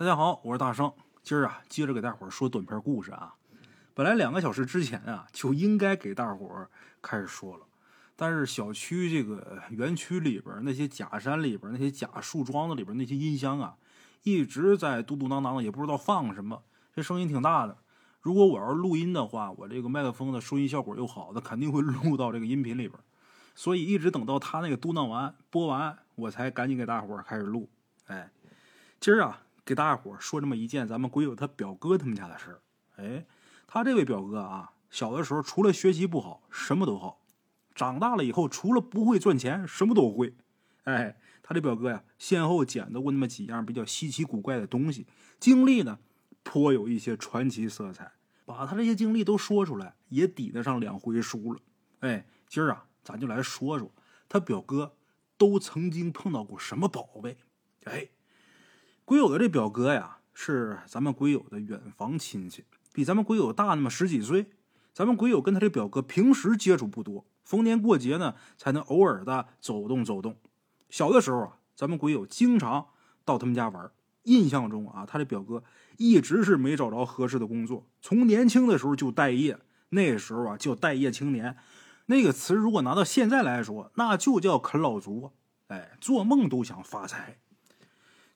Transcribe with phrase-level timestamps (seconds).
[0.00, 0.90] 大家好，我是大圣。
[1.22, 3.34] 今儿啊，接着给大伙儿说短篇故事啊。
[3.92, 6.70] 本来两个小时之前啊，就应该给大伙儿
[7.02, 7.66] 开始说了，
[8.16, 13.76] 但是小区这个园区里边那些假山里边那些假树桩子里边那些音箱啊，
[14.22, 16.62] 一直在嘟嘟囔囔的，也不知道放什么，
[16.94, 17.76] 这声音挺大的。
[18.22, 22.98] 如果我要是录音的话，我这个麦克风的收音效果又好，那肯定会录到这个音频里边。
[23.54, 27.68] 所以一直等到他那个嘟囔完播完，我才赶紧给大伙儿开始录。
[28.06, 28.30] 哎，
[28.98, 29.42] 今儿啊。
[29.70, 32.60] 给大家伙说这么一件咱们鬼友他表哥他们家的事儿。
[32.96, 33.24] 哎，
[33.68, 37.20] 他这位表哥啊，小的时候除了学习不好，什么都好；
[37.72, 40.34] 长大了以后，除了不会赚钱，什么都会。
[40.82, 45.06] 哎，他这表哥呀，先后捡到过那么几样比较稀奇古怪的东西，
[45.38, 46.00] 经历呢
[46.42, 48.10] 颇有一些传奇色彩。
[48.44, 51.60] 把他这些经历都说出来，也抵得上两回书了。
[52.00, 53.88] 哎，今儿啊，咱就来说说
[54.28, 54.96] 他表哥
[55.38, 57.38] 都曾经碰到过什么宝贝。
[57.84, 58.08] 哎。
[59.10, 64.46] 鬼友的这表哥呀，是咱们鬼友的远房亲戚，比咱们鬼友大那么十几岁。
[64.92, 70.36] 咱们鬼友跟他这表哥平时接触不多，逢年过节呢才能偶尔的走动走动。
[70.90, 72.86] 小的时候啊，咱们鬼友经常
[73.24, 73.90] 到他们家玩。
[74.22, 75.64] 印象中啊，他这表哥
[75.96, 79.58] 一直是没找着合适的工作，从年轻的时候就待业。
[79.88, 81.56] 那时候啊叫待业青年，
[82.06, 85.32] 那个词如果拿到现在来说，那就叫啃老族！
[85.66, 87.38] 哎，做梦都想发财。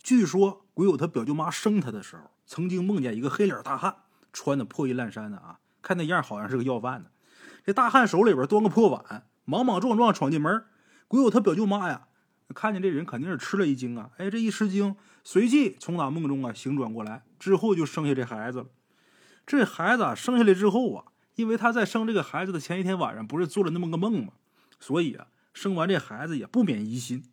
[0.04, 3.96] 据说鬼友他表舅妈生他的时候，曾经梦见一个黑脸大汉，
[4.34, 7.10] 穿的破衣烂衫的啊，看那样好像是个要饭的。
[7.64, 10.62] 这大汉手里边端个破碗，莽莽撞撞闯进门。
[11.08, 12.08] 鬼友他表舅妈呀，
[12.54, 14.10] 看见这人肯定是吃了一惊啊！
[14.18, 18.66] 哎，这一吃惊，随即从那梦中啊醒转过来，之后就生下这孩子了。
[19.46, 21.04] 这孩子啊生下来之后啊，
[21.36, 24.34] 因为他在生这个孩子的前一天晚上不是做了那么个梦吗？
[24.78, 27.24] 所以啊，生完这孩子也不免疑心。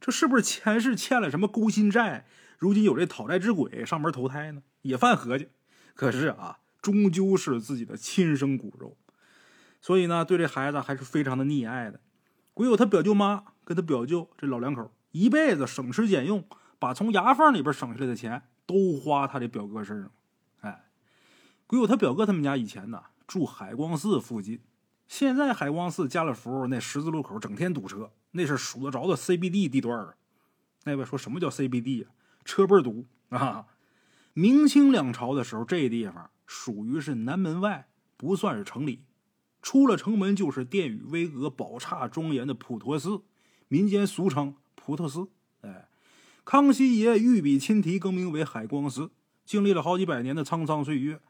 [0.00, 2.26] 这是不是前世欠了什么勾心债？
[2.58, 4.62] 如今有这讨债之鬼上门投胎呢？
[4.82, 5.48] 也犯合计。
[5.94, 8.96] 可是啊，终究是自己的亲生骨肉，
[9.80, 12.00] 所以呢，对这孩子还是非常的溺爱的。
[12.54, 16.46] 鬼友他表舅妈跟他表舅这老两口一辈子省吃俭用，
[16.78, 20.10] 把从牙缝里边省下来的钱都花他这表哥身上。
[20.60, 20.84] 哎，
[21.66, 24.60] 鬼友他表哥他们家以前呢住海光寺附近，
[25.08, 28.10] 现在海光寺家乐福那十字路口整天堵车。
[28.32, 30.14] 那是数得着的 CBD 地段啊！
[30.84, 32.10] 那位说什么叫 CBD 啊？
[32.44, 33.66] 车倍儿堵啊！
[34.34, 39.04] 明清两朝的时候，这地方属于是南门外，不算是城里。
[39.62, 43.22] 出了城门就是殿宇巍峨、宝刹庄严的普陀寺，
[43.68, 45.28] 民间俗称普陀寺。
[45.62, 45.88] 哎，
[46.44, 49.10] 康熙爷御笔亲题，更名为海光寺。
[49.46, 51.20] 经历了好几百年的沧桑岁月，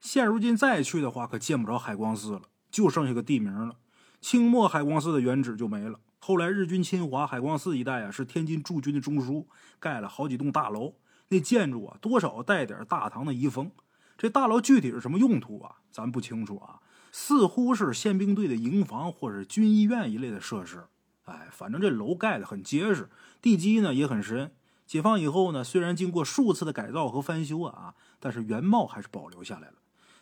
[0.00, 2.42] 现如今再去的话，可见不着海光寺了，
[2.76, 3.76] 就剩下个地名了。
[4.20, 5.98] 清末海光寺的原址就没了。
[6.18, 9.46] 后来日军侵华，海光寺一带啊是天津驻军的中枢，
[9.80, 10.92] 盖了好几栋大楼。
[11.28, 13.70] 那建筑啊多少带点大唐的遗风。
[14.18, 15.76] 这大楼具体是什么用途啊？
[15.90, 20.84] 咱不清楚啊，似乎是宪兵队的营房或者军医院一类的设施。
[21.24, 23.08] 哎，反正这楼盖的很结实，
[23.40, 24.52] 地基呢也很深。
[24.86, 29.74] 解放以后呢，虽然经过数次的改造和翻修啊，但是原貌还是保留下来了。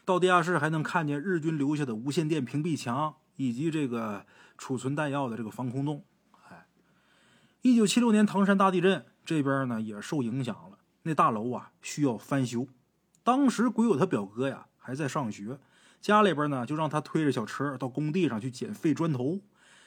[0.05, 3.15] 到地下室还能看见日军留下的无线电屏蔽墙。
[3.37, 4.25] 以及这个
[4.57, 6.05] 储存弹药的这个防空洞，
[6.49, 6.69] 哎，
[7.63, 12.69] 一九七六年唐山大地震这边呢也受影响了，那大楼啊需要翻修。
[13.25, 15.59] 当时鬼友他表哥呀还在上学，
[16.01, 19.41] 家里边呢就让他推着小车到工地上去捡废砖头，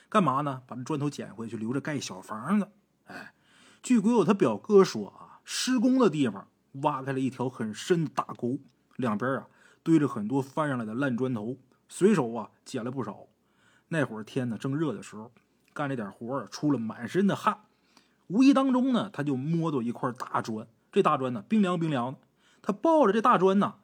[0.09, 0.61] 干嘛呢？
[0.67, 2.69] 把这砖头捡回去留着盖小房子。
[3.05, 3.33] 哎，
[3.81, 6.49] 据鬼友他表哥说啊，施工的地方
[6.81, 8.59] 挖开了一条很深的大沟，
[8.97, 9.47] 两边啊
[9.87, 11.55] 堆着很多翻上来的烂砖头，
[11.87, 13.27] 随手啊捡了不少。
[13.87, 15.31] 那会儿天呢正热的时候，
[15.71, 17.61] 干这点活出了满身的汗。
[18.27, 20.67] 无意当中呢，他就摸到一块大砖。
[20.91, 22.19] 这大砖呢冰凉冰凉的。
[22.61, 23.75] 他抱着这大砖呢，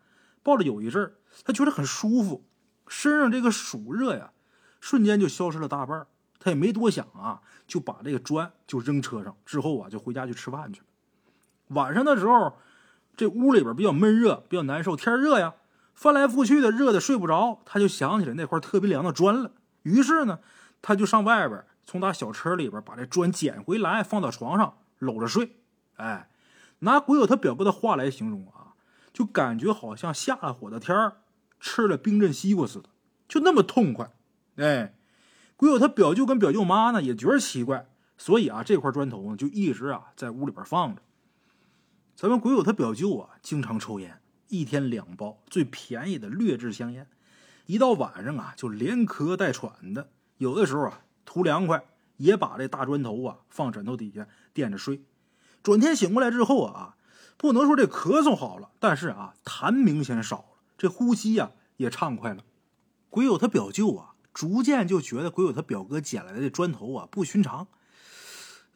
[0.43, 1.15] 抱着有一阵儿，
[1.45, 2.43] 他觉得很舒服，
[2.85, 4.33] 身上这个暑热呀，
[4.81, 6.05] 瞬间就消失了大半。
[6.37, 10.87] 他也没多想啊，就把这个砖就扔车上，之后啊就回家去吃饭去了。
[11.69, 12.57] 晚上的时候，
[13.15, 15.53] 这屋里边比较闷热，比较难受，天热呀，
[15.93, 17.61] 翻来覆去的，热的睡不着。
[17.65, 19.51] 他就想起来那块特别凉的砖了。
[19.83, 20.39] 于是呢，
[20.81, 25.57] 他就上外边，从他小车里边把这砖捡回来，放到床上搂着睡。
[25.97, 26.29] 哎，
[26.79, 28.73] 拿鬼友他表哥的话来形容啊，
[29.13, 31.13] 就感觉好像下了火的天，
[31.59, 32.89] 吃了冰镇西瓜似的，
[33.27, 34.11] 就那么痛快。
[34.55, 34.95] 哎，
[35.55, 37.87] 鬼友他表舅跟表舅妈呢也觉得奇怪，
[38.17, 41.01] 所以啊，这块砖头呢就一直啊在屋里边放着。
[42.15, 44.19] 咱们鬼友他表舅啊经常抽烟，
[44.53, 47.07] 一天两包最便宜的劣质香烟。
[47.65, 51.83] 一到晚上啊，就连咳带喘的，有的时候啊，图凉快，
[52.17, 55.01] 也把这大砖头啊放枕头底下垫着睡。
[55.63, 56.97] 转天醒过来之后啊，
[57.35, 62.43] 不能说这咳嗽好了，但是啊，痰明显少了，这呼吸呀也畅快了。
[63.09, 67.67] 鬼友他表舅啊，逐渐就觉得鬼友他表哥捡来的这砖头啊不寻常，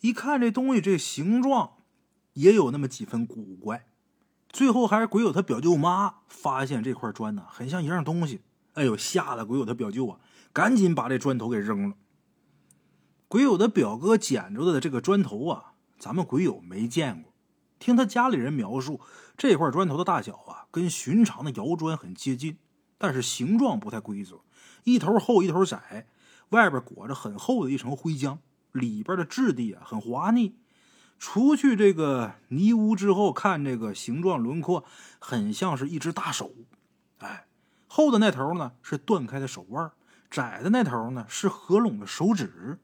[0.01, 1.73] 一看这东西这形状，
[2.33, 3.85] 也有那么几分古怪。
[4.57, 8.41] 最后还是鬼友他表舅妈发现这块砖呢，很像一样东西。
[8.73, 10.19] 哎呦，吓得鬼友他表舅啊，
[10.51, 11.95] 赶紧把这砖头给扔了。
[13.27, 17.31] 鬼友的表哥捡着的这个砖头啊，咱们鬼友没见过。
[17.77, 18.99] 听他家里人描述，
[19.37, 22.57] 这块砖头的大小啊，跟寻常的窑砖很接近，
[22.97, 24.41] 但是形状不太规则，
[24.85, 26.07] 一头厚一头窄，
[26.49, 28.39] 外边裹着很厚的一层灰浆，
[28.71, 30.55] 里边的质地啊很滑腻。
[31.19, 34.85] 除去这个泥污之后，看这个形状轮廓，
[35.19, 36.51] 很像是一只大手。
[37.17, 37.47] 哎，
[37.87, 39.91] 厚的那头呢是断开的手腕，
[40.29, 42.79] 窄的那头呢是合拢的手指。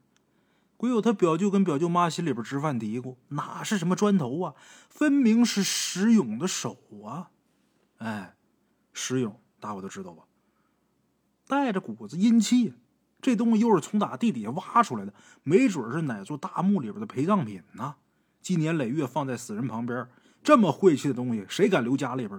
[0.76, 4.54] 鬼友他表舅跟表舅妈心里边直犯嘀咕：哪是什么砖头啊，
[4.90, 6.76] 分明是石勇的手
[7.06, 7.30] 啊！
[7.98, 8.34] 哎，
[8.92, 10.24] 石勇，大伙都知道吧？
[11.46, 12.74] 带着股子阴气，
[13.22, 17.94] 这东西又是从打地底下挖出来的，没准是哪座大墓里边的陪葬品呢。
[18.44, 20.06] 积年累月放在死人旁边，
[20.42, 22.38] 这么晦气的东西，谁敢留家里边？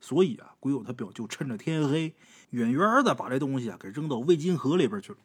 [0.00, 2.14] 所以啊，鬼友他表舅趁着天黑，
[2.50, 5.18] 远远的把这东西啊给扔到魏金河里边去了。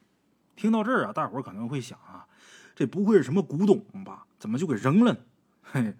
[0.57, 2.27] 听到这儿啊，大伙可能会想啊。
[2.75, 4.25] 这不会是什么古董吧？
[4.37, 5.19] 怎么就给扔了呢？
[5.63, 5.95] 嘿，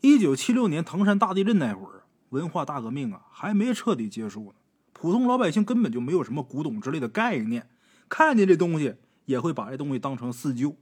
[0.00, 4.54] 一九七六年唐山大地震那会儿，文化大革命啊还没彻底结束呢，
[4.92, 7.68] 普通老百姓根本就没有什么古董之类的概念，
[8.08, 8.94] 看见这东西
[9.24, 10.76] 也会把这东西当成四旧。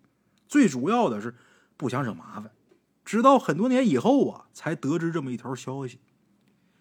[0.47, 1.35] 最主要的是
[1.77, 2.53] 不想惹麻烦，
[3.07, 6.01] 直到很多年以后啊，才得知这么一条消息：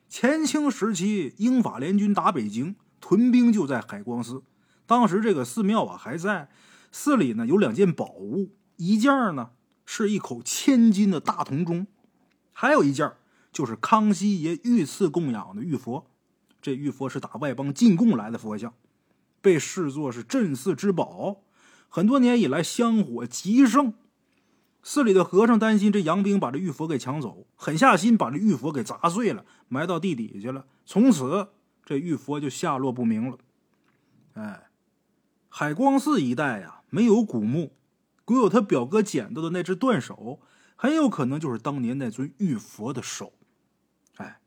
[0.09, 4.41] 前清时期，英法联军打北京，屯兵就在海光寺，
[4.87, 6.49] 当时这个寺庙啊还在。
[6.91, 9.51] 寺里呢有两件宝物，一件呢
[9.85, 11.85] 是一口千斤的大铜钟，
[12.53, 13.11] 还有一件
[13.51, 16.09] 就是康熙爷御赐供养的玉佛。
[16.61, 18.73] 这玉佛是打外邦进贡来的佛像，
[19.41, 21.41] 被视作是镇寺之宝。
[21.89, 23.93] 很多年以来香火极盛，
[24.87, 30.67] 寺里的和尚担心这洋兵把这玉佛给抢走，狠下心把这玉佛给砸碎了，埋到地底下了。
[30.85, 31.47] 从此
[31.83, 33.37] 这玉佛就下落不明了。
[34.33, 34.67] 哎，
[35.49, 36.83] 海光寺一带呀。
[36.91, 37.73] 没有古墓，
[38.23, 40.39] 古有他表哥捡到的那只断手，
[40.75, 43.33] 很有可能就是当年那尊玉佛的手。
[44.17, 44.39] 哎，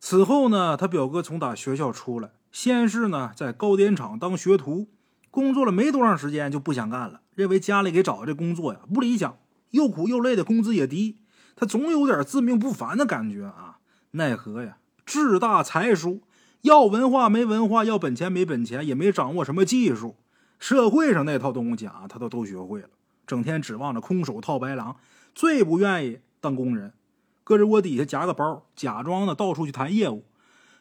[0.00, 4.88] 此后呢，他表哥从打学校出来，先是呢在糕点厂当学徒，
[5.30, 9.38] 工作了没多长时间就不想干了，认为家里给找的这工作呀不理想，
[9.70, 11.18] 又苦又累的，工资也低，
[11.56, 13.78] 他总有点自命不凡的感觉啊。
[14.12, 16.22] 奈何呀，志大才疏，
[16.62, 20.16] 要文化没文化，要本钱没本钱，也没掌握什么技术。
[20.60, 22.88] 社会上那套东西啊，他都都学会了，
[23.26, 24.96] 整天指望着空手套白狼，
[25.34, 26.92] 最不愿意当工人，
[27.42, 30.24] 搁着窝底下夹个包，假装的到处去谈业务。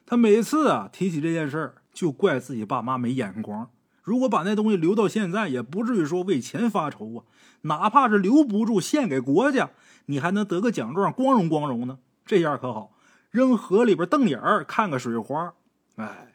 [0.05, 3.71] 他每次啊提起这件事儿，就怪自己爸妈没眼光。
[4.03, 7.23] 如果把那东西留到现在，也不至于说为钱发愁啊。
[7.61, 9.71] 哪怕是留不住，献给国家，
[10.05, 11.97] 你还能得个奖状，光荣光荣呢。
[12.25, 12.91] 这样可好，
[13.31, 15.53] 扔河里边瞪眼儿看个水花。
[15.95, 16.33] 哎，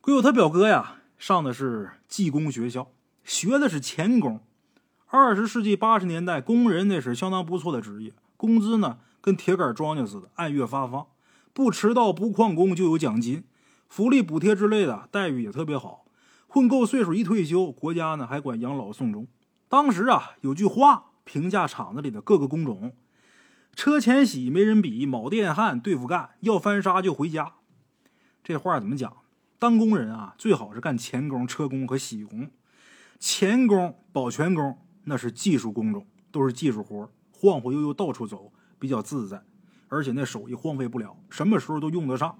[0.00, 0.98] 归有他表哥呀。
[1.18, 2.90] 上的是技工学校，
[3.22, 4.40] 学的是钳工。
[5.06, 11.06] 二十世纪八十年代，工人那是相当不错的职业，工资呢跟铁杆庄稼似的，按月发放，
[11.52, 13.44] 不迟到不旷工就有奖金，
[13.92, 16.06] 福利补贴之类的待遇也特别好。
[16.48, 19.28] 混够岁数一退休，国家呢还管养老送终。
[19.68, 22.96] 当时啊有句话评价厂子里的各个工种：
[23.74, 27.52] 车前洗没人比，铆电焊对付干，要翻砂就回家。
[28.42, 29.14] 这话怎么讲？
[29.58, 32.48] 当工人啊，最好是干钳工、车工和铣工。
[33.18, 39.42] 钳工、保全工那是技术工种，都是技术活，晃晃悠悠到处走，比较自在，
[39.88, 42.38] 而且那手艺荒废不了，什么时候都用得上。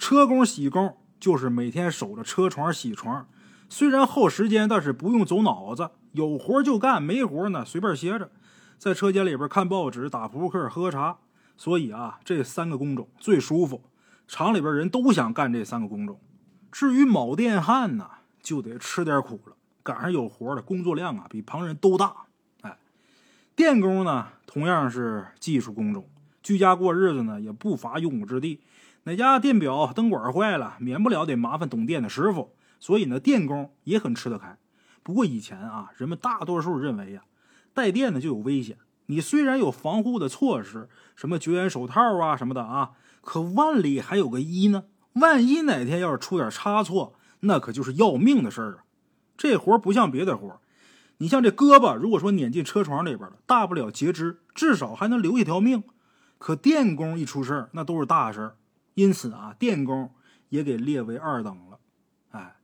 [0.00, 3.28] 车工、铣工就是每天守着车床、铣床，
[3.68, 8.30] 虽然耗时间，但是不用走脑子，有活就干，没活呢随便歇着，
[8.78, 11.18] 在车间里边看报纸、打扑克、喝茶。
[11.58, 13.82] 所以啊，这三个工种最舒服，
[14.26, 16.18] 厂里边人都想干这三个工种。
[16.72, 18.08] 至于铆电焊呢，
[18.42, 19.54] 就得吃点苦了。
[19.82, 22.14] 赶上有活的，工作量啊比旁人都大。
[22.62, 22.78] 哎，
[23.54, 26.08] 电工呢，同样是技术工种，
[26.42, 28.60] 居家过日子呢也不乏用武之地。
[29.04, 32.54] 哪家电表灯管坏了，免不了得麻烦懂电的师傅。
[32.78, 34.56] 所以呢，电工也很吃得开。
[35.02, 37.22] 不过以前啊，人们大多数认为呀，
[37.74, 38.78] 带电的就有危险。
[39.06, 44.84] 你虽然有防护的措施，什么绝缘手套啊什么的啊，可万里还有个一呢。
[45.14, 48.84] 万一哪天要是出点差错，那可就是要命的事儿啊！
[49.36, 50.60] 这活不像别的活
[51.18, 55.82] 你像这胳膊，如果说碾进车床里边了，大不了截肢，至少还能留一条命。
[56.38, 58.56] 可电工一出事儿，那都是大事儿。
[59.00, 60.10] 因此啊，电工
[60.50, 61.78] 也给列为二等了。
[62.32, 62.56] 哎，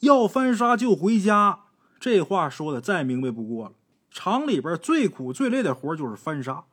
[0.00, 1.66] 要翻砂就回家，
[2.00, 3.74] 这话说的再明白不过了。
[4.10, 6.64] 厂里边最苦最累的活就是翻砂，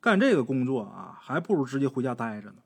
[0.00, 2.62] 干这个工作啊，还不如直接回家待着呢。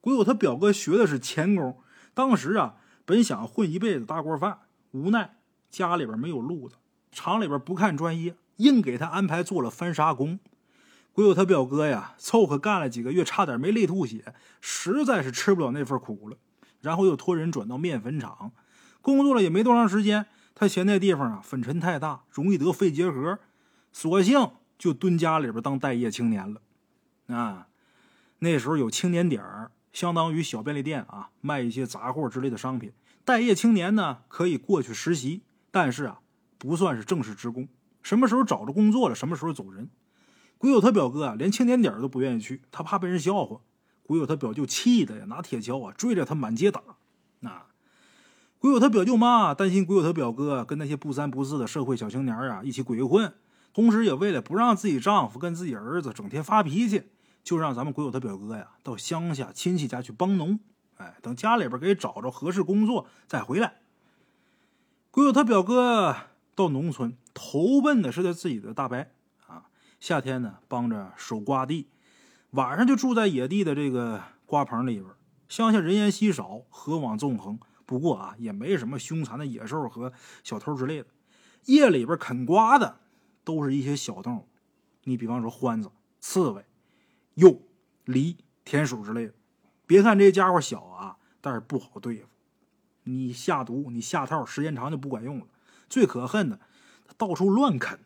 [0.00, 1.76] 鬼友他表哥学的是钳工，
[2.14, 4.60] 当时啊，本想混一辈子大锅饭，
[4.92, 5.36] 无奈
[5.68, 6.76] 家里边没有路子，
[7.10, 10.38] 厂里边不看专业，硬给他安排做了翻砂工。
[11.12, 16.36] 鬼友他表哥呀，凑合干了几个月，差点没累吐血，实在是吃不了那份苦了。
[16.80, 18.52] 然后又托人转到面粉厂，
[19.00, 23.38] 工作了也没多长时间，他嫌那地方啊粉尘太大，容易得肺结核，
[23.92, 26.62] 索性就蹲家里边当待业青年了。
[27.26, 27.68] 啊，
[28.38, 29.42] 那时候有青年点。
[29.92, 32.92] 相当于小便利店啊，卖一些杂货之类的商品。
[33.24, 36.20] 待业青年呢，可以过去实习，但是啊，
[36.58, 37.66] 不算是正式职工。
[38.00, 39.90] 什么时候找着工作了，什么时候走人。
[40.60, 43.62] 鬼友他表哥啊，连青年点都不愿意去，他怕被人笑话。
[44.02, 46.82] 鬼友他表舅气的呀，拿铁锹啊追着他满街打。
[47.38, 47.64] 那
[48.58, 53.32] 鬼友他表舅妈担心鬼友他表哥跟那些不三不四的社会小青年啊一起鬼混，
[53.72, 57.04] 同时也为了不让自己丈夫跟自己儿子整天发脾气。
[57.42, 60.60] 就让咱们鬼友他表哥呀到乡下亲戚家去帮农，
[60.98, 63.80] 哎，等家里边给找着合适工作再回来。
[65.10, 66.14] 鬼友他表哥
[66.54, 69.06] 到农村投奔的是他自己的大伯，
[70.00, 71.86] 夏天呢帮着守瓜地，
[72.52, 75.06] 晚上就住在野地的这个瓜棚里边。
[75.46, 81.08] 乡下人烟稀少，河网纵横，不过啊也没什么凶残的野兽和小偷之类的。
[81.66, 82.98] 夜里边啃瓜的
[83.44, 84.48] 都是一些小动物，
[85.04, 86.64] 你比方说獾子、刺猬。
[87.34, 87.60] 鼬、
[88.06, 89.34] 狸、田鼠之类的，
[89.86, 92.28] 别看这家伙小啊，但是不好对付。
[93.04, 95.46] 你下毒，你下套，时间长就不管用了。
[95.88, 96.58] 最可恨的，
[97.06, 98.00] 他到处乱啃，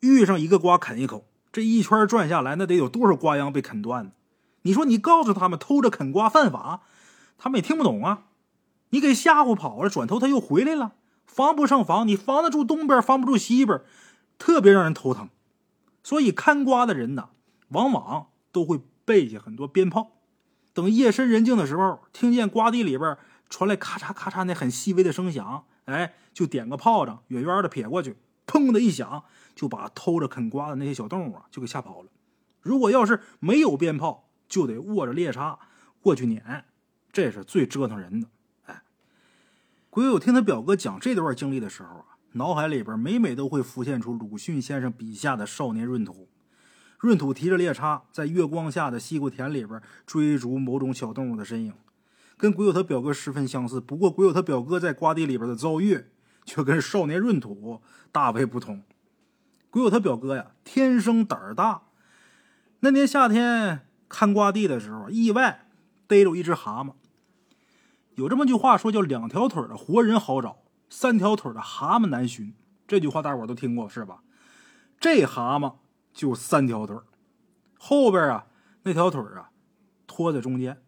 [0.00, 4.12] 遇上一个瓜啃一口，这一圈转下来，那得有多少瓜秧被啃断呢？
[4.60, 6.82] 你说你告诉他们偷着啃瓜犯法，
[7.38, 8.24] 他们也听不懂啊。
[8.90, 10.92] 你给吓唬跑了，转头他又回来了，
[11.24, 12.06] 防不胜防。
[12.06, 13.80] 你防得住东边，防不住西边，
[14.36, 15.30] 特别让人头疼。
[16.02, 17.30] 所以看瓜的人呢，
[17.68, 18.26] 往往。
[18.52, 20.12] 都会备下很多鞭炮，
[20.74, 23.16] 等夜深人静的时候，听见瓜地里边
[23.48, 29.24] 传来咔嚓咔嚓那很细微的声响，哎，就点个炮仗，远远的撇过去，砰的一响，
[29.54, 32.08] 就把偷着啃瓜的那些小动物啊就给吓跑了。
[32.62, 35.58] 如果要是没有鞭炮，就得握着猎叉
[36.00, 36.64] 过去撵，
[37.12, 38.28] 这是最折腾人的。
[38.64, 38.82] 哎，
[39.90, 46.28] 鬼友听他表哥讲这段经历的时候啊，脑海里边每每都会浮现出鲁迅先生笔下的少年闰土。
[47.00, 51.74] 闰土提着猎叉，在月光下的西瓜田里边追逐某种小动物的身影，
[52.36, 53.80] 跟鬼友他表哥十分相似。
[53.80, 56.06] 不过，鬼友他表哥在瓜地里边的遭遇
[56.46, 58.82] 却跟少年闰土大为不同。
[59.68, 61.82] 鬼友他表哥呀，天生胆儿大。
[62.80, 65.68] 那年夏天看瓜地的时候，意外
[66.06, 66.94] 逮着一只蛤蟆。
[68.14, 72.54] 有这么句话说，叫“两条腿的活人好找，三条腿的蛤蟆难寻”。
[72.88, 74.22] 这句话大伙都听过是吧？
[74.98, 75.74] 这蛤蟆。
[76.16, 76.96] 就三条腿
[77.78, 78.46] 后边啊
[78.84, 79.50] 那条腿啊
[80.06, 80.80] 拖在中间，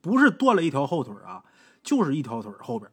[0.00, 1.42] 不是断了一条后腿啊，
[1.82, 2.88] 就是一条腿后边。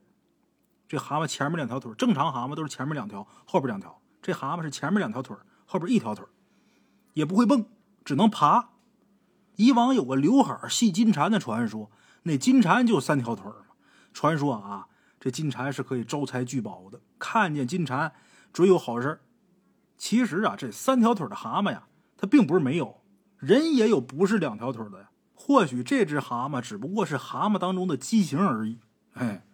[0.87, 4.01] 这蛤蟆前面两条腿，正常蛤蟆都是前面两条，后边两条。
[4.21, 6.25] 这蛤蟆是前面两条腿，后边一条腿，
[7.13, 7.65] 也不会蹦，
[8.05, 8.69] 只能爬。
[9.55, 11.91] 以往有个刘海戏金蝉的传说，
[12.23, 13.75] 那金蝉就三条腿嘛。
[14.13, 14.87] 传说啊，
[15.19, 18.13] 这金蝉是可以招财聚宝的，看见金蝉
[18.53, 19.21] 准有好事
[19.97, 23.01] 其实啊，这三条腿的蛤蟆呀，它并不是没有，
[23.37, 25.09] 人也有不是两条腿的呀。
[25.33, 28.79] 或许这只蛤蟆只不过是蛤蟆当中的畸形而已。
[29.13, 29.45] 哎，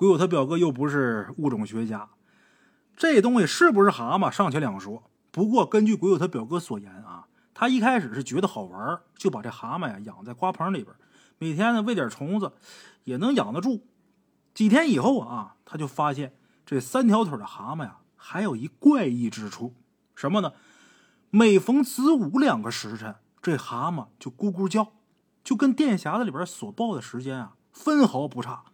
[0.00, 2.08] 鬼友他表哥又不是物种学家，
[2.96, 5.02] 这东西是不是蛤蟆尚且两说。
[5.30, 10.96] 不过根据鬼友他表哥所言啊，他一开始是觉得好玩，就把这蛤蟆呀养在瓜棚里边，
[11.36, 12.50] 每天呢喂点虫子，
[13.04, 13.86] 也能养得住。
[14.54, 17.98] 几天以后啊，他就发现这三条腿的蛤蟆呀。
[18.16, 19.74] 还有一怪异之处，
[20.14, 20.54] 什么呢？
[21.28, 24.94] 每逢子午两个时辰，这蛤蟆就咕咕叫，
[25.44, 28.64] 就跟电匣子里边所报的时间啊分毫不差。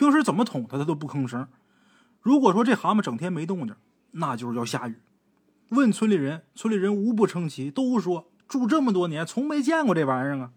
[0.00, 1.46] 平时怎么捅它，它都不吭声。
[2.22, 3.76] 如果说这蛤蟆整天没动静，
[4.12, 4.96] 那就是要下雨。
[5.68, 10.52] 问村里人，村里人无不称奇，都说住这么多年从没见过这玩意儿啊。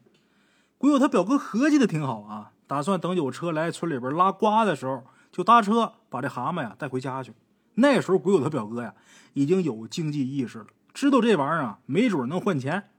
[0.77, 7.33] 鬼友他表哥合计的挺好啊，打算等有车来村里边拉瓜的时候，就搭车把这蛤蟆呀带回家去。
[7.73, 8.95] 那时候鬼友他表哥呀，
[9.33, 12.91] 已经有经济意识了，知道这玩意儿啊，没准能换钱。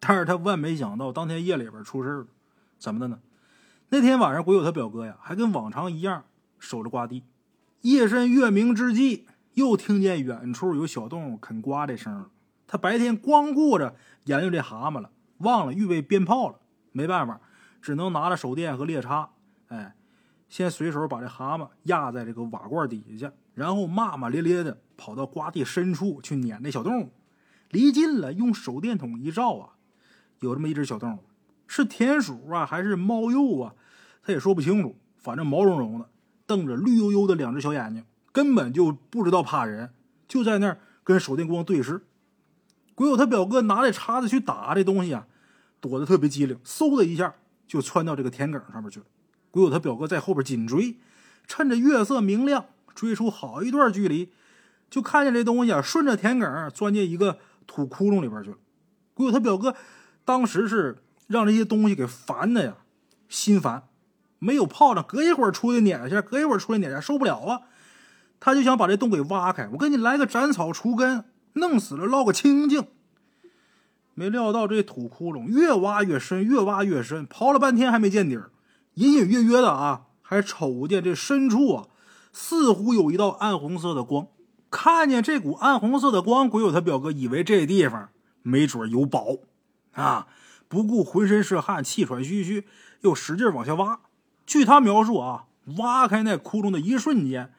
[0.00, 2.26] 但是他万没想到，当天夜里边出事了，
[2.78, 3.18] 怎么的呢？
[3.88, 6.24] 那天晚上，鬼友他表哥呀，还跟往常一样
[6.58, 7.22] 守着瓜地。
[7.82, 12.28] 夜深月明之际，又听见远处有小动物啃瓜的声了。
[12.66, 16.56] 他白天光顾着研究这蛤蟆了，忘了预备鞭炮了。
[16.90, 17.40] 没办法，
[17.80, 19.30] 只能拿着手电和猎叉，
[19.68, 19.94] 哎，
[20.48, 27.12] 先随手把这蛤蟆压在这个瓦罐底下，然后骂骂咧咧的跑到瓜地深处去撵那小动物。
[27.70, 29.76] 离近了，用手电筒一照啊，
[30.40, 31.24] 有这么一只小动物，
[31.66, 33.74] 是田鼠啊还是猫鼬啊？
[34.22, 36.08] 他也说不清楚，反正毛茸茸的，
[36.46, 39.90] 瞪着绿油油的两只小眼睛，根本就不知道怕人，
[40.28, 42.02] 就在那儿跟手电光对视。
[42.94, 45.26] 鬼友他表哥拿着叉子去打这东西啊，
[45.80, 47.34] 躲得特别机灵，嗖的一下
[47.66, 49.06] 就窜到这个田埂上面去了。
[49.50, 50.96] 鬼友他表哥在后边紧追，
[51.46, 54.30] 趁着月色明亮，追出好一段距离，
[54.88, 57.38] 就看见这东西啊，顺着田埂钻进一个。
[57.68, 58.56] 土窟窿里边去了。
[59.12, 59.74] 鬼友他表哥
[60.24, 62.76] 当时是让这些东西给烦的呀，
[63.28, 63.84] 心烦，
[64.38, 67.62] 没有炮仗，隔一会儿出来撵下，隔一会儿出来撵下，受不了啊！
[68.38, 72.86] 他就想把这洞给挖开，我给你来个斩草除根，弄死了捞个清净。
[74.14, 78.50] 没料到这土窟窿越挖越深，越挖越深，刨了半天还没见底儿，
[78.94, 81.88] 隐隐约约的啊，还瞅见这深处啊，
[82.32, 84.28] 似乎有一道暗红色的光。
[84.70, 88.08] 看见这股暗红色的光，鬼友他表哥以为这地方
[88.42, 89.38] 没准有宝
[89.92, 90.26] 啊！
[90.68, 92.66] 不顾浑身是汗、气喘吁吁，
[93.00, 94.00] 又使劲往下挖。
[94.46, 95.46] 据他描述啊，
[95.78, 97.52] 挖开那窟窿的一瞬间，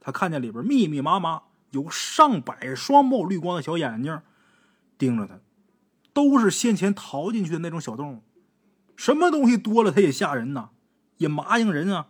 [0.00, 4.20] 他看见里边密密麻麻有上百双冒绿光的小眼睛
[4.98, 5.40] 盯着他，
[6.12, 8.22] 都是先前逃进去的那种小动物。
[8.96, 10.70] 什么东西多了，它也吓人呐，
[11.16, 12.08] 也麻应人啊！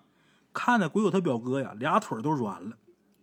[0.52, 2.76] 看的鬼友他表哥呀，俩腿都软了。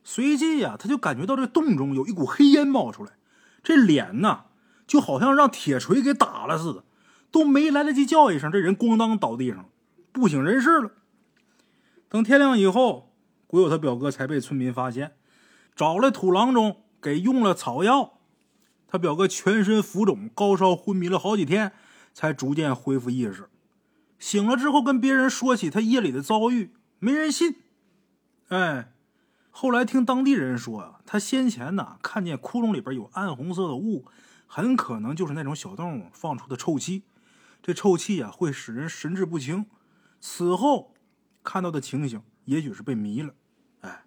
[0.06, 3.12] 随即呀，他就感觉到这洞中有一股黑烟冒出来，
[3.62, 4.46] 这脸呐
[4.88, 6.86] 就好像让铁锤给打了似的，
[7.32, 9.70] 都没来得及叫一声，这人咣当倒地上，
[10.12, 10.92] 不省人事了。
[12.10, 13.14] 等天亮以后，
[13.48, 15.16] 鬼友他表哥才被村民发现，
[15.76, 18.20] 找来土郎中给用了草药，
[18.88, 21.74] 他表哥全身浮肿，高烧昏迷了好几天，
[22.14, 23.50] 才逐渐恢复意识。
[24.20, 27.56] 醒了之后，跟别人说起他夜里的遭遇，没人信。
[28.50, 28.94] 哎。
[29.50, 34.06] 后来听当地人说啊，他先前呢看见窟窿里边有暗红色的雾，
[34.46, 37.02] 很可能就是那种小动物放出的臭气。
[37.62, 39.66] 这臭气啊会使人神志不清。
[40.20, 40.94] 此后
[41.44, 43.34] 看到的情形，也许是被迷了。
[43.82, 44.06] 哎，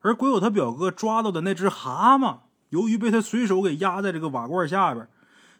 [0.00, 5.08] 而鬼友他表哥抓到的那只蛤蟆，由于被他随手给压在这个瓦罐下边，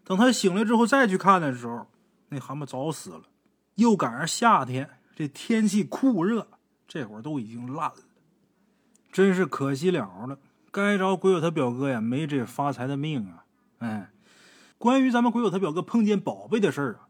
[0.05, 1.87] 等他醒来之后再去看的时候，
[2.31, 3.23] 那蛤蟆早死了。
[3.77, 6.49] 又赶上夏天，这天气酷热，
[6.89, 7.97] 这会儿都已经烂了。
[9.13, 10.39] 真是可惜了了，
[10.71, 13.45] 该着鬼友他表哥呀，没这发财的命啊！
[13.79, 14.11] 哎，
[14.77, 17.08] 关于咱们鬼友他表哥碰见宝贝的事儿啊，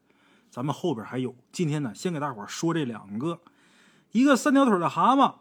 [0.51, 1.35] 咱们后边还有。
[1.53, 3.41] 今天呢，先给大伙说这两个，
[4.13, 5.35] 一个三条腿的蛤蟆，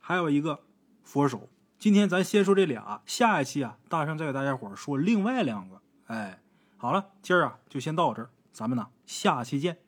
[0.00, 0.60] 还有一个
[1.02, 1.48] 佛手。
[1.78, 5.80] 今天咱先说这俩，下一期啊，大圣再给大家伙说另外两个。
[6.06, 6.40] 哎，
[6.76, 9.78] 好了，今儿啊就先到这，咱们呢下期见。